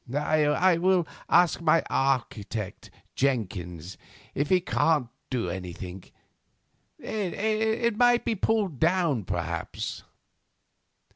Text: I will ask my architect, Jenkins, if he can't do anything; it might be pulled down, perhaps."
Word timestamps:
I 0.17 0.79
will 0.79 1.07
ask 1.29 1.61
my 1.61 1.83
architect, 1.87 2.89
Jenkins, 3.13 3.99
if 4.33 4.49
he 4.49 4.59
can't 4.59 5.09
do 5.29 5.47
anything; 5.47 6.05
it 6.97 7.95
might 7.95 8.25
be 8.25 8.33
pulled 8.33 8.79
down, 8.79 9.25
perhaps." 9.25 10.01